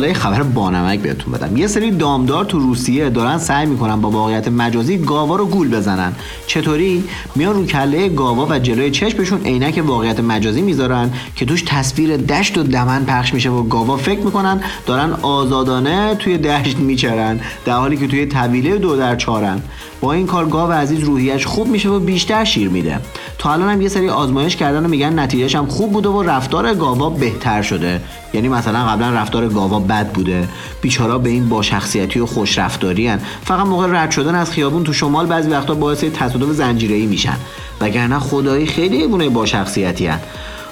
بالا 0.00 0.12
یه 0.12 0.18
خبر 0.18 0.42
بانمک 0.42 1.00
بهتون 1.00 1.32
بدم. 1.32 1.56
یه 1.56 1.66
سری 1.66 1.90
دامدار 1.90 2.44
تو 2.44 2.58
روسیه 2.58 3.10
دارن 3.10 3.38
سعی 3.38 3.66
می‌کنن 3.66 4.00
با 4.00 4.10
واقعیت 4.10 4.48
مجازی 4.48 4.98
گاوا 4.98 5.36
رو 5.36 5.46
گول 5.46 5.70
بزنن. 5.70 6.12
چطوری؟ 6.46 7.04
میان 7.36 7.54
رو 7.54 7.66
کله 7.66 8.08
گاوا 8.08 8.46
و 8.50 8.58
جلوی 8.58 8.90
چشمشون 8.90 9.40
عینک 9.44 9.82
واقعیت 9.86 10.20
مجازی 10.20 10.62
می‌ذارن 10.62 11.10
که 11.36 11.44
توش 11.44 11.62
تصویر 11.66 12.16
دشت 12.16 12.58
و 12.58 12.62
دمن 12.62 13.04
پخش 13.04 13.34
میشه 13.34 13.50
و 13.50 13.62
گاوا 13.62 13.96
فکر 13.96 14.20
می‌کنن 14.20 14.60
دارن 14.86 15.12
آزادانه 15.22 16.14
توی 16.14 16.38
دشت 16.38 16.76
میچرن 16.76 17.40
در 17.64 17.72
حالی 17.72 17.96
که 17.96 18.06
توی 18.06 18.26
طویله 18.26 18.78
دو 18.78 18.96
در 18.96 19.16
چارن 19.16 19.62
با 20.00 20.12
این 20.12 20.26
کار 20.26 20.48
گاو 20.48 20.72
عزیز 20.72 21.00
روحیش 21.00 21.46
خوب 21.46 21.68
میشه 21.68 21.88
و 21.88 21.98
بیشتر 21.98 22.44
شیر 22.44 22.68
میده. 22.68 22.98
تا 23.40 23.52
الان 23.52 23.68
هم 23.68 23.80
یه 23.80 23.88
سری 23.88 24.08
آزمایش 24.08 24.56
کردن 24.56 24.84
و 24.84 24.88
میگن 24.88 25.18
نتیجهش 25.18 25.54
هم 25.54 25.66
خوب 25.66 25.92
بوده 25.92 26.08
و 26.08 26.22
رفتار 26.22 26.74
گاوا 26.74 27.10
بهتر 27.10 27.62
شده 27.62 28.00
یعنی 28.34 28.48
مثلا 28.48 28.86
قبلا 28.86 29.10
رفتار 29.10 29.48
گاوا 29.48 29.80
بد 29.80 30.12
بوده 30.12 30.48
بیچارا 30.82 31.18
به 31.18 31.30
این 31.30 31.48
با 31.48 31.62
شخصیتی 31.62 32.20
و 32.20 32.26
خوش 32.26 32.58
رفتاری 32.58 33.06
هن. 33.06 33.20
فقط 33.44 33.66
موقع 33.66 33.86
رد 33.90 34.10
شدن 34.10 34.34
از 34.34 34.50
خیابون 34.50 34.84
تو 34.84 34.92
شمال 34.92 35.26
بعضی 35.26 35.50
وقتا 35.50 35.74
باعث 35.74 36.04
تصادف 36.04 36.52
زنجیره‌ای 36.52 37.06
میشن 37.06 37.36
وگرنه 37.80 38.18
خدایی 38.18 38.66
خیلی 38.66 39.06
بونه 39.06 39.28
با 39.28 39.46
شخصیتی 39.46 40.06
هن. 40.06 40.20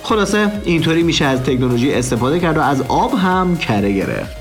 خلاصه 0.02 0.52
اینطوری 0.64 1.02
میشه 1.02 1.24
از 1.24 1.42
تکنولوژی 1.42 1.94
استفاده 1.94 2.40
کرد 2.40 2.56
و 2.56 2.60
از 2.60 2.82
آب 2.88 3.14
هم 3.14 3.56
کره 3.56 3.92
گرفت 3.92 4.37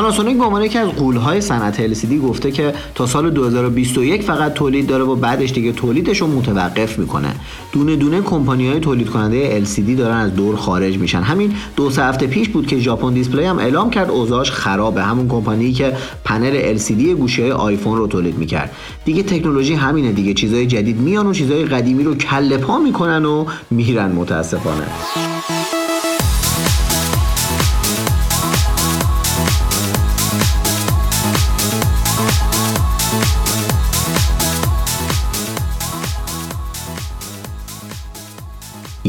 پاناسونیک 0.00 0.38
به 0.38 0.44
عنوان 0.44 0.62
یکی 0.62 0.78
از 0.78 0.88
قولهای 0.88 1.40
صنعت 1.40 1.94
LCD 1.94 2.12
گفته 2.12 2.50
که 2.50 2.74
تا 2.94 3.06
سال 3.06 3.30
2021 3.30 4.22
فقط 4.22 4.54
تولید 4.54 4.86
داره 4.86 5.04
و 5.04 5.16
بعدش 5.16 5.52
دیگه 5.52 5.72
تولیدش 5.72 6.20
رو 6.20 6.26
متوقف 6.26 6.98
می‌کنه. 6.98 7.34
دونه 7.72 7.96
دونه 7.96 8.20
کمپانی 8.20 8.68
های 8.68 8.80
تولید 8.80 9.10
کننده 9.10 9.64
LCD 9.64 9.90
دارن 9.98 10.16
از 10.16 10.34
دور 10.34 10.56
خارج 10.56 10.98
میشن. 10.98 11.22
همین 11.22 11.52
دو 11.76 11.90
سه 11.90 12.04
هفته 12.04 12.26
پیش 12.26 12.48
بود 12.48 12.66
که 12.66 12.78
ژاپن 12.78 13.12
دیسپلی 13.12 13.44
هم 13.44 13.58
اعلام 13.58 13.90
کرد 13.90 14.10
اوضاعش 14.10 14.50
خرابه. 14.50 15.02
همون 15.02 15.28
کمپانی 15.28 15.72
که 15.72 15.92
پنل 16.24 16.78
LCD 16.78 17.02
گوشه 17.02 17.42
های 17.42 17.52
آیفون 17.52 17.98
رو 17.98 18.06
تولید 18.06 18.38
می‌کرد. 18.38 18.70
دیگه 19.04 19.22
تکنولوژی 19.22 19.74
همینه 19.74 20.12
دیگه. 20.12 20.34
چیزای 20.34 20.66
جدید 20.66 21.00
میان 21.00 21.26
و 21.26 21.32
چیزای 21.32 21.64
قدیمی 21.64 22.04
رو 22.04 22.14
کله 22.14 22.56
پا 22.56 22.78
می‌کنن 22.78 23.24
و 23.24 23.44
میرن 23.70 24.12
متاسفانه. 24.12 24.86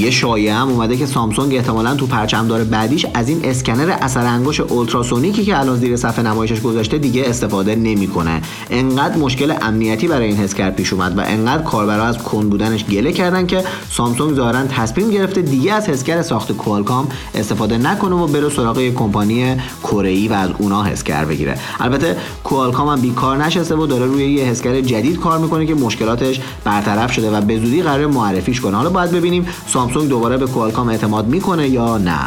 یه 0.02 0.12
شایعه 0.12 0.54
هم 0.54 0.70
اومده 0.70 0.98
که 0.98 1.06
سامسونگ 1.06 1.56
احتمالا 1.56 1.96
تو 1.96 2.08
پرچمدار 2.08 2.64
بعدیش 2.64 3.06
از 3.14 3.30
این 3.30 3.40
اسکنر 3.44 3.98
اثر 4.02 4.26
انگشت 4.26 4.60
اولتراسونیکی 4.60 5.46
که 5.46 5.60
الان 5.60 5.78
زیر 5.78 5.98
صفحه 5.98 6.24
نمایشش 6.24 6.62
گذاشته 6.62 6.98
دیگه 6.98 7.24
استفاده 7.26 7.76
نمی‌کنه. 7.76 8.42
انقدر 8.70 9.18
مشکل 9.18 9.54
امنیتی 9.62 10.08
برای 10.08 10.28
این 10.28 10.38
حسگر 10.38 10.72
پیش 10.72 10.94
اومد 10.94 11.18
و 11.18 11.22
انقدر 11.26 11.64
کاربرا 11.64 12.04
از 12.04 12.18
کن 12.18 12.50
بودنش 12.50 12.86
گله 12.86 13.12
کردن 13.12 13.48
که 13.48 13.64
سامسونگ 13.90 14.36
ظاهرا 14.36 14.64
تصمیم 14.64 15.12
گرفته 15.12 15.42
دیگه 15.42 15.74
از 15.74 15.90
حسگر 15.90 16.22
ساخت 16.22 16.52
کوالکام 16.52 17.08
استفاده 17.36 17.78
نکنه 17.78 18.16
و 18.16 18.28
بره 18.28 18.50
سراغ 18.50 18.80
یک 18.80 18.94
کمپانی 18.94 19.56
کره 19.84 20.30
و 20.30 20.34
از 20.34 20.50
اونا 20.58 20.84
حسگر 20.84 21.26
بگیره. 21.26 21.58
البته 21.80 22.16
کوالکام 22.44 22.88
هم 22.88 23.02
بیکار 23.02 23.38
نشسته 23.38 23.76
و 23.76 23.86
داره 23.86 24.06
روی 24.06 24.32
یه 24.32 24.44
حسگر 24.44 24.82
جدید 24.82 25.20
کار 25.20 25.40
می‌کنه 25.40 25.66
که 25.66 25.76
مشکلاتش 25.76 26.42
برطرف 26.64 27.12
شده 27.12 27.32
و 27.32 27.42
به 27.42 27.60
زودی 27.60 27.82
قرار 27.82 28.08
معرفیش 28.08 28.62
کنه. 28.62 28.78
حالا 28.78 28.90
باید 28.90 29.12
ببینیم 29.12 29.48
سامسونگ 29.68 30.01
دوباره 30.08 30.38
به 30.38 30.48
کوالکام 30.48 30.90
اعتماد 30.90 31.28
می‌کنه 31.28 31.70
یا 31.70 31.98
نه. 31.98 32.20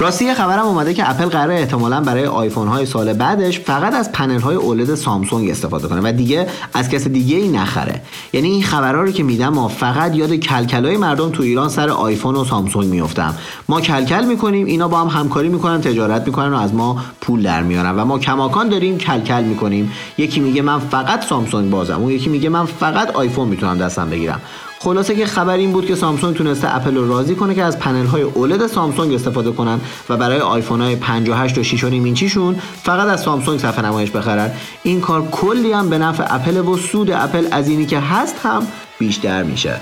راستی 0.00 0.24
یه 0.24 0.34
خبرم 0.34 0.66
اومده 0.66 0.94
که 0.94 1.10
اپل 1.10 1.24
قراره 1.24 1.54
احتمالا 1.54 2.00
برای 2.00 2.26
آیفون 2.26 2.68
های 2.68 2.86
سال 2.86 3.12
بعدش 3.12 3.60
فقط 3.60 3.94
از 3.94 4.12
پنل 4.12 4.40
های 4.40 4.56
OLED 4.56 4.94
سامسونگ 4.94 5.50
استفاده 5.50 5.88
کنه 5.88 6.00
و 6.00 6.12
دیگه 6.12 6.46
از 6.74 6.88
کس 6.88 7.08
دیگه 7.08 7.36
ای 7.36 7.48
نخره. 7.48 8.02
یعنی 8.32 8.48
این 8.48 8.62
خبرها 8.62 9.02
رو 9.02 9.10
که 9.10 9.22
میدم 9.22 9.48
ما 9.48 9.68
فقط 9.68 10.16
یاد 10.16 10.34
کلکلای 10.34 10.96
مردم 10.96 11.30
تو 11.30 11.42
ایران 11.42 11.68
سر 11.68 11.90
آیفون 11.90 12.36
و 12.36 12.44
سامسونگ 12.44 12.88
میفتم 12.88 13.34
ما 13.68 13.80
کلکل 13.80 14.24
می‌کنیم 14.24 14.66
اینا 14.66 14.88
با 14.88 14.98
هم 15.00 15.20
همکاری 15.20 15.48
می‌کنن 15.48 15.80
تجارت 15.80 16.26
می‌کنن 16.26 16.52
و 16.52 16.56
از 16.56 16.74
ما 16.74 16.96
پول 17.20 17.42
در 17.42 17.62
میارن 17.62 17.96
و 17.96 18.04
ما 18.04 18.18
کماکان 18.18 18.68
داریم 18.68 18.98
کلکل 18.98 19.42
می‌کنیم. 19.42 19.92
یکی 20.18 20.40
میگه 20.40 20.62
من 20.62 20.78
فقط 20.78 21.24
سامسونگ 21.24 21.70
بازم 21.70 22.00
اون 22.00 22.10
یکی 22.10 22.30
میگه 22.30 22.48
من 22.48 22.64
فقط 22.64 23.10
آیفون 23.10 23.48
می‌تونم 23.48 23.78
دستم 23.78 24.10
بگیرم. 24.10 24.40
خلاصه 24.82 25.16
که 25.16 25.26
خبر 25.26 25.56
این 25.56 25.72
بود 25.72 25.86
که 25.86 25.94
سامسونگ 25.94 26.36
تونسته 26.36 26.76
اپل 26.76 26.96
رو 26.96 27.08
راضی 27.08 27.34
کنه 27.34 27.54
که 27.54 27.64
از 27.64 27.78
پنل 27.78 28.06
های 28.06 28.22
OLED 28.22 28.66
سامسونگ 28.66 29.14
استفاده 29.14 29.52
کنن 29.52 29.80
و 30.08 30.16
برای 30.16 30.40
آیفون 30.40 30.80
های 30.80 30.96
58 30.96 31.58
و 31.58 31.62
6 31.62 31.84
اینچیشون 31.84 32.54
فقط 32.82 33.08
از 33.08 33.22
سامسونگ 33.22 33.60
صفحه 33.60 33.86
نمایش 33.86 34.10
بخرن. 34.10 34.50
این 34.82 35.00
کار 35.00 35.28
کلی 35.30 35.72
هم 35.72 35.88
به 35.88 35.98
نفع 35.98 36.34
اپل 36.34 36.56
و 36.56 36.76
سود 36.76 37.10
اپل 37.10 37.46
از 37.50 37.68
اینی 37.68 37.86
که 37.86 37.98
هست 38.00 38.36
هم 38.42 38.66
بیشتر 38.98 39.42
میشه. 39.42 39.80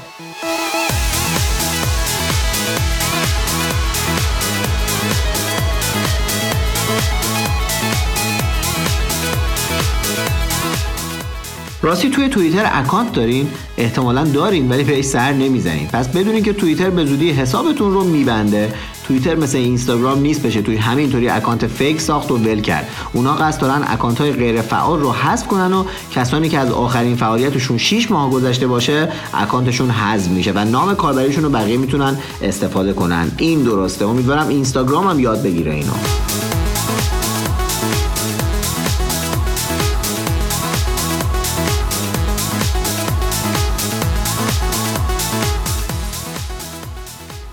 راستی 11.88 12.10
توی 12.10 12.28
توییتر 12.28 12.70
اکانت 12.72 13.12
دارین 13.12 13.48
احتمالا 13.78 14.24
دارین 14.24 14.68
ولی 14.68 14.84
بهش 14.84 15.04
سر 15.04 15.32
نمی‌زنین. 15.32 15.86
پس 15.86 16.08
بدونین 16.08 16.42
که 16.42 16.52
توییتر 16.52 16.90
به 16.90 17.04
زودی 17.04 17.30
حسابتون 17.30 17.92
رو 17.92 18.04
میبنده. 18.04 18.74
توییتر 19.06 19.34
مثل 19.34 19.58
اینستاگرام 19.58 20.20
نیست 20.20 20.42
بشه 20.42 20.62
توی 20.62 20.76
همینطوری 20.76 21.28
اکانت 21.28 21.66
fake 21.66 22.00
ساخت 22.00 22.30
و 22.30 22.36
ول 22.36 22.60
کرد. 22.60 22.88
اونا 23.12 23.34
قصد 23.34 23.60
دارن 23.60 23.82
اکانت 23.86 24.20
های 24.20 24.32
غیر 24.32 24.62
فعال 24.62 25.00
رو 25.00 25.12
حذف 25.12 25.46
کنن 25.46 25.72
و 25.72 25.84
کسانی 26.14 26.48
که 26.48 26.58
از 26.58 26.70
آخرین 26.70 27.16
فعالیتشون 27.16 27.78
6 27.78 28.10
ماه 28.10 28.30
گذشته 28.30 28.66
باشه 28.66 29.08
اکانتشون 29.34 29.90
حذف 29.90 30.30
میشه 30.30 30.52
و 30.54 30.64
نام 30.64 30.94
کاربریشون 30.94 31.44
رو 31.44 31.50
بقیه 31.50 31.76
می‌تونن 31.76 32.16
استفاده 32.42 32.92
کنن. 32.92 33.30
این 33.36 33.62
درسته. 33.62 34.06
امیدوارم 34.06 34.48
اینستاگرام 34.48 35.06
هم 35.08 35.20
یاد 35.20 35.42
بگیره 35.42 35.74
اینو. 35.74 35.92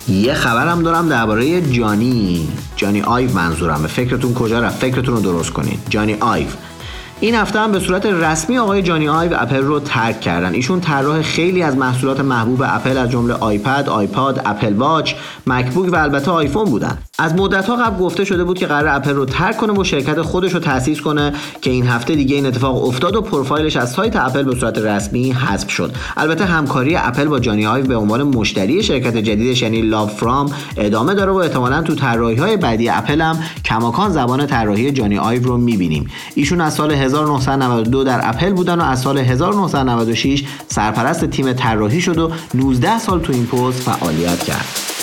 یه 0.09 0.33
خبرم 0.33 0.83
دارم 0.83 1.09
درباره 1.09 1.62
جانی. 1.62 2.47
جانی 2.75 3.01
آیو 3.01 3.33
منظورم 3.33 3.88
فکرتون 3.88 4.33
کجا 4.33 4.59
رفت؟ 4.59 4.77
فکرتون 4.77 5.15
رو 5.15 5.21
درست 5.21 5.50
کنین 5.50 5.79
جانی 5.89 6.13
آیو 6.13 6.47
این 7.19 7.36
هفته 7.36 7.60
هم 7.60 7.72
به 7.72 7.79
صورت 7.79 8.05
رسمی 8.05 8.57
آقای 8.57 8.81
جانی 8.81 9.10
آیو 9.10 9.31
اپل 9.36 9.62
رو 9.62 9.79
ترک 9.79 10.22
کردن. 10.22 10.53
ایشون 10.53 10.81
طراح 10.81 11.22
خیلی 11.22 11.62
از 11.62 11.77
محصولات 11.77 12.19
محبوب 12.19 12.63
اپل 12.65 12.98
از 12.98 13.10
جمله 13.12 13.34
آیپد، 13.34 13.89
آیپاد، 13.89 14.41
اپل 14.45 14.74
واچ، 14.74 15.13
مکبوک 15.48 15.93
و 15.93 15.95
البته 15.95 16.31
آیفون 16.31 16.65
بودن. 16.65 16.98
از 17.19 17.34
مدت 17.34 17.65
ها 17.65 17.75
قبل 17.75 18.03
گفته 18.03 18.25
شده 18.25 18.43
بود 18.43 18.57
که 18.57 18.67
قرار 18.67 18.88
اپل 18.88 19.13
رو 19.13 19.25
ترک 19.25 19.57
کنه 19.57 19.74
و 19.74 19.84
شرکت 19.84 20.22
خودش 20.22 20.53
رو 20.53 20.60
تأسیس 20.60 21.01
کنه 21.01 21.34
که 21.62 21.72
این 21.72 21.88
هفته 21.88 22.15
دیگه 22.15 22.36
این 22.36 22.45
اتفاق 22.45 22.88
افتاد 22.88 23.15
و 23.15 23.22
پروفایلش 23.22 23.77
از 23.77 23.91
سایت 23.91 24.15
اپل 24.15 24.43
به 24.43 24.55
صورت 24.55 24.77
رسمی 24.77 25.31
حذف 25.31 25.72
شد. 25.72 25.91
البته 26.17 26.45
همکاری 26.45 26.95
اپل 26.95 27.25
با 27.25 27.39
جانی 27.39 27.67
آیو 27.67 27.86
به 27.86 27.95
عنوان 27.95 28.24
مشتری 28.24 28.84
شرکت 28.84 29.17
جدیدش 29.17 29.62
یعنی 29.62 29.81
لاو 29.81 30.07
فرام 30.07 30.51
ادامه 30.77 31.13
داره 31.13 31.31
و 31.31 31.36
احتمالا 31.36 31.81
تو 31.81 31.95
طراحی 31.95 32.36
های 32.36 32.57
بعدی 32.57 32.89
اپل 32.89 33.22
هم 33.22 33.39
کماکان 33.65 34.12
زبان 34.12 34.48
طراحی 34.48 34.91
جانی 34.91 35.17
آیو 35.17 35.43
رو 35.43 35.57
می‌بینیم. 35.57 36.07
ایشون 36.36 36.62
از 36.62 36.74
سال 36.74 36.91
1992 37.05 38.03
در 38.03 38.29
اپل 38.29 38.53
بودن 38.53 38.79
و 38.79 38.83
از 38.83 39.01
سال 39.01 39.17
1996 39.17 40.43
سرپرست 40.67 41.25
تیم 41.25 41.53
طراحی 41.53 42.01
شد 42.01 42.17
و 42.17 42.31
19 42.53 43.00
سال 43.00 43.19
تو 43.19 43.33
این 43.33 43.45
پست 43.45 43.79
فعالیت 43.81 44.43
کرد. 44.43 44.95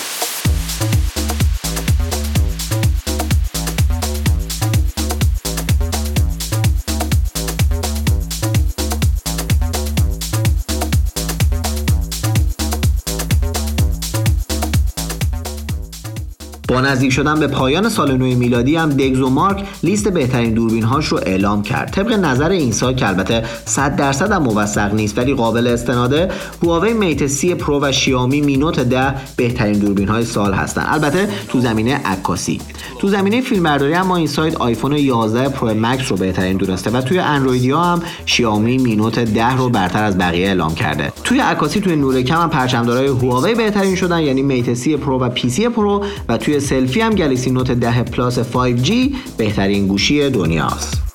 نزدیک 16.93 17.11
شدن 17.11 17.39
به 17.39 17.47
پایان 17.47 17.89
سال 17.89 18.17
نو 18.17 18.25
میلادی 18.25 18.75
هم 18.75 18.89
DxOMark 18.89 19.63
لیست 19.83 20.07
بهترین 20.07 20.53
دوربین 20.53 20.83
هاش 20.83 21.05
رو 21.05 21.19
اعلام 21.25 21.63
کرد. 21.63 21.91
طبق 21.91 22.13
نظر 22.13 22.49
این 22.49 22.71
سایت 22.71 22.93
که 22.93 23.07
البته 23.07 23.43
100 23.65 23.95
درصد 23.95 24.31
هم 24.31 24.43
موثق 24.43 24.93
نیست 24.93 25.17
ولی 25.17 25.33
قابل 25.33 25.67
استناده 25.67 26.31
هواوی 26.63 26.93
Mate 26.93 27.27
سی 27.27 27.55
Pro 27.55 27.79
و 27.81 27.91
شیائومی 27.91 28.41
Mi 28.41 28.54
Note 28.54 28.79
10 28.79 29.13
بهترین 29.35 29.79
دوربین 29.79 30.07
های 30.07 30.25
سال 30.25 30.53
هستن. 30.53 30.85
البته 30.87 31.29
تو 31.47 31.59
زمینه 31.59 32.01
عکاسی. 32.05 32.61
تو 32.99 33.07
زمینه 33.07 33.41
فیلمبرداری 33.41 33.93
هم 33.93 34.11
این 34.11 34.27
سایت 34.27 34.55
آیفون 34.55 34.91
11 34.91 35.49
Pro 35.49 35.73
Max 35.73 36.11
رو 36.11 36.17
بهترین 36.17 36.57
دونسته 36.57 36.89
و 36.89 37.01
توی 37.01 37.19
اندرویدی 37.19 37.71
ها 37.71 37.83
هم 37.83 38.01
شیائومی 38.25 38.77
Mi 38.77 38.91
Note 38.91 39.19
10 39.19 39.57
رو 39.57 39.69
برتر 39.69 40.03
از 40.03 40.17
بقیه 40.17 40.47
اعلام 40.47 40.75
کرده. 40.75 41.11
توی 41.23 41.39
عکاسی 41.39 41.79
توی 41.79 41.95
نور 41.95 42.21
کم 42.21 42.41
هم 42.41 42.49
پرچمدارای 42.49 43.07
هواوی 43.07 43.55
بهترین 43.55 43.95
شدن 43.95 44.19
یعنی 44.19 44.41
Mate 44.41 44.73
سی 44.73 44.97
Pro 44.97 45.19
و 45.19 45.29
P 45.29 45.49
سی 45.49 45.69
Pro 45.69 46.03
و 46.29 46.37
توی 46.37 46.59
سلفی 46.83 47.01
هم 47.01 47.15
گلکسی 47.15 47.51
نوت 47.51 47.71
10 47.71 48.03
پلاس 48.03 48.39
5G 48.39 48.91
بهترین 49.37 49.87
گوشی 49.87 50.29
دنیاست. 50.29 51.12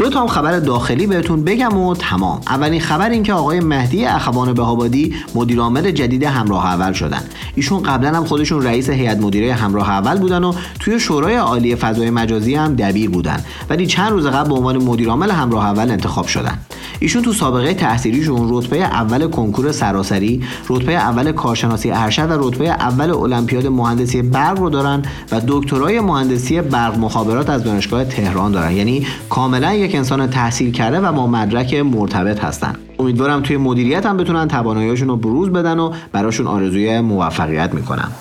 دو 0.00 0.10
تا 0.10 0.20
هم 0.20 0.26
خبر 0.26 0.58
داخلی 0.58 1.06
بهتون 1.06 1.44
بگم 1.44 1.76
و 1.76 1.94
تمام. 1.94 2.40
اولین 2.46 2.80
خبر 2.80 3.10
این 3.10 3.22
که 3.22 3.32
آقای 3.32 3.60
مهدی 3.60 4.04
اخوان 4.04 4.52
بهابادی 4.52 5.14
مدیر 5.34 5.60
عامل 5.60 5.90
جدید 5.90 6.24
همراه 6.24 6.66
اول 6.66 6.92
شدن. 6.92 7.22
ایشون 7.54 7.82
قبلا 7.82 8.16
هم 8.16 8.24
خودشون 8.24 8.62
رئیس 8.62 8.90
هیئت 8.90 9.18
مدیره 9.18 9.54
همراه 9.54 9.90
اول 9.90 10.18
بودن 10.18 10.44
و 10.44 10.52
توی 10.78 11.00
شورای 11.00 11.36
عالی 11.36 11.76
فضای 11.76 12.10
مجازی 12.10 12.54
هم 12.54 12.74
دبیر 12.74 13.10
بودن. 13.10 13.44
ولی 13.70 13.86
چند 13.86 14.10
روز 14.10 14.26
قبل 14.26 14.48
به 14.48 14.54
عنوان 14.54 14.76
مدیر 14.76 15.08
عامل 15.08 15.30
همراه 15.30 15.66
اول 15.66 15.90
انتخاب 15.90 16.26
شدن. 16.26 16.58
ایشون 17.02 17.22
تو 17.22 17.32
سابقه 17.32 17.74
تحصیلیشون 17.74 18.48
رتبه 18.50 18.76
اول 18.76 19.30
کنکور 19.30 19.72
سراسری، 19.72 20.42
رتبه 20.68 20.92
اول 20.92 21.32
کارشناسی 21.32 21.90
ارشد 21.90 22.30
و 22.30 22.48
رتبه 22.48 22.68
اول 22.68 23.10
المپیاد 23.10 23.66
مهندسی 23.66 24.22
برق 24.22 24.58
رو 24.58 24.70
دارن 24.70 25.02
و 25.32 25.40
دکترای 25.48 26.00
مهندسی 26.00 26.60
برق 26.60 26.98
مخابرات 26.98 27.50
از 27.50 27.64
دانشگاه 27.64 28.04
تهران 28.04 28.52
دارن. 28.52 28.72
یعنی 28.72 29.06
کاملا 29.28 29.74
یک 29.74 29.94
انسان 29.94 30.26
تحصیل 30.26 30.72
کرده 30.72 31.00
و 31.00 31.12
با 31.12 31.26
مدرک 31.26 31.74
مرتبط 31.74 32.40
هستن. 32.40 32.74
امیدوارم 32.98 33.42
توی 33.42 33.56
مدیریت 33.56 34.06
هم 34.06 34.16
بتونن 34.16 34.48
تواناییشون 34.48 35.08
رو 35.08 35.16
بروز 35.16 35.50
بدن 35.50 35.78
و 35.78 35.92
براشون 36.12 36.46
آرزوی 36.46 37.00
موفقیت 37.00 37.74
می‌کنم 37.74 38.12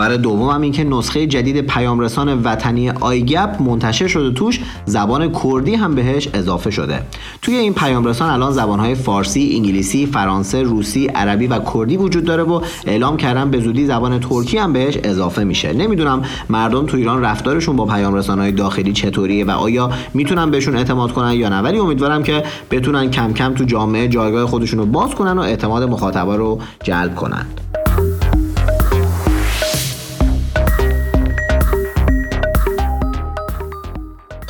خبر 0.00 0.16
دوم 0.16 0.48
هم 0.48 0.60
این 0.60 0.72
که 0.72 0.84
نسخه 0.84 1.26
جدید 1.26 1.60
پیامرسان 1.60 2.42
وطنی 2.42 2.90
آیگپ 2.90 3.62
منتشر 3.62 4.06
شده 4.06 4.30
توش 4.30 4.60
زبان 4.84 5.32
کردی 5.44 5.74
هم 5.74 5.94
بهش 5.94 6.28
اضافه 6.34 6.70
شده. 6.70 7.02
توی 7.42 7.56
این 7.56 7.74
پیامرسان 7.74 8.30
الان 8.30 8.52
زبانهای 8.52 8.94
فارسی، 8.94 9.52
انگلیسی، 9.56 10.06
فرانسه، 10.06 10.62
روسی، 10.62 11.06
عربی 11.06 11.46
و 11.46 11.60
کردی 11.74 11.96
وجود 11.96 12.24
داره 12.24 12.42
و 12.42 12.60
اعلام 12.86 13.16
کردن 13.16 13.50
به 13.50 13.60
زودی 13.60 13.86
زبان 13.86 14.20
ترکی 14.20 14.58
هم 14.58 14.72
بهش 14.72 14.98
اضافه 15.04 15.44
میشه. 15.44 15.72
نمی‌دونم 15.72 16.22
مردم 16.50 16.86
تو 16.86 16.96
ایران 16.96 17.22
رفتارشون 17.22 17.76
با 17.76 17.86
پیامرسانهای 17.86 18.52
داخلی 18.52 18.92
چطوریه 18.92 19.44
و 19.44 19.50
آیا 19.50 19.90
می‌تونن 20.14 20.50
بهشون 20.50 20.76
اعتماد 20.76 21.12
کنن 21.12 21.32
یا 21.32 21.48
نه؟ 21.48 21.60
ولی 21.60 21.78
امیدوارم 21.78 22.22
که 22.22 22.42
بتونن 22.70 23.10
کم 23.10 23.32
کم 23.32 23.54
تو 23.54 23.64
جامعه 23.64 24.08
جایگاه 24.08 24.46
خودشون 24.46 24.92
باز 24.92 25.14
کنن 25.14 25.38
و 25.38 25.40
اعتماد 25.40 25.82
مخاطبا 25.82 26.36
رو 26.36 26.58
جلب 26.84 27.14
کنن. 27.14 27.46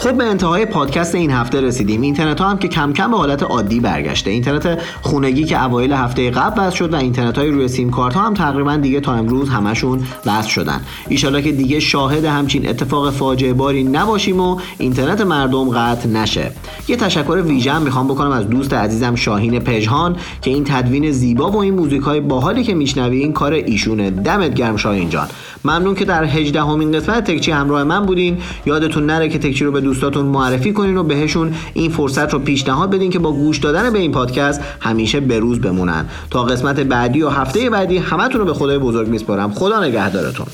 خب 0.01 0.13
به 0.13 0.25
انتهای 0.25 0.67
پادکست 0.67 1.15
این 1.15 1.31
هفته 1.31 1.61
رسیدیم. 1.61 2.01
اینترنت 2.01 2.41
ها 2.41 2.49
هم 2.49 2.59
که 2.59 2.69
کم 2.69 2.93
کم 2.93 3.11
به 3.11 3.17
حالت 3.17 3.43
عادی 3.43 3.81
برگشته. 3.81 4.31
اینترنت 4.31 4.83
خونگی 5.03 5.45
که 5.45 5.65
اوایل 5.65 5.93
هفته 5.93 6.31
قبل 6.31 6.63
وصل 6.63 6.77
شد 6.77 6.93
و 6.93 6.97
اینترنت 6.97 7.39
های 7.39 7.51
روی 7.51 7.69
سیم 7.69 7.91
کارت 7.91 8.15
ها 8.15 8.27
هم 8.27 8.35
تقریبا 8.35 8.77
دیگه 8.77 9.01
تا 9.01 9.15
امروز 9.15 9.49
همشون 9.49 10.03
وصل 10.27 10.49
شدن. 10.49 10.81
ایشالا 11.09 11.41
که 11.41 11.53
دیگه 11.53 11.81
شاهد 11.81 12.25
همچین 12.25 12.69
اتفاق 12.69 13.11
فاجعه 13.11 13.53
باری 13.53 13.85
نباشیم 13.85 14.41
و 14.41 14.61
اینترنت 14.79 15.21
مردم 15.21 15.69
قطع 15.71 16.09
نشه. 16.09 16.53
یه 16.89 16.97
تشکر 16.97 17.43
ویژه 17.47 17.79
می‌خوام 17.79 18.09
بکنم 18.09 18.31
از 18.31 18.49
دوست 18.49 18.73
عزیزم 18.75 19.15
شاهین 19.15 19.59
پژهان 19.59 20.17
که 20.43 20.51
این 20.51 20.65
تدوین 20.65 21.11
زیبا 21.13 21.51
و 21.51 21.57
این 21.57 21.75
موزیک 21.75 22.03
های 22.03 22.21
باحالی 22.21 22.65
که 22.65 22.75
میشنوی 22.75 23.19
این 23.19 23.33
کار 23.33 23.53
ایشونه 23.53 24.11
دمت 24.11 24.55
گرم 24.55 24.77
شاهین 24.77 25.09
جان. 25.11 25.29
ممنون 25.65 25.95
که 25.95 26.05
در 26.05 26.25
18 26.25 26.63
همین 26.63 26.93
قسمت 26.93 27.31
تکچی 27.31 27.51
همراه 27.51 27.85
من 27.85 28.07
بودین. 28.07 28.39
یادتون 28.67 29.07
نره 29.07 29.29
که 29.29 29.39
تکچی 29.39 29.65
رو 29.65 29.73
به 29.73 29.90
دوستاتون 29.91 30.27
معرفی 30.27 30.73
کنین 30.73 30.97
و 30.97 31.03
بهشون 31.03 31.55
این 31.75 31.91
فرصت 31.91 32.33
رو 32.33 32.39
پیشنهاد 32.39 32.91
بدین 32.91 33.11
که 33.11 33.19
با 33.19 33.33
گوش 33.33 33.59
دادن 33.59 33.93
به 33.93 33.99
این 33.99 34.13
پادکست 34.13 34.61
همیشه 34.81 35.21
بروز 35.21 35.61
بمونن. 35.61 36.07
تا 36.31 36.45
قسمت 36.45 36.81
بعدی 36.81 37.23
و 37.23 37.29
هفته 37.29 37.71
بعدی 37.71 37.99
همتون 37.99 38.41
رو 38.41 38.47
به 38.47 38.55
خدای 38.55 38.79
بزرگ 38.79 39.09
میسپارم. 39.09 39.53
خدا 39.53 39.85
نگهدارتون. 39.85 40.47